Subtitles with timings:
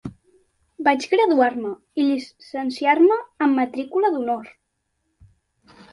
[0.87, 4.51] Vaig graduar-me i llicenciar-me amb matrícula d'honor.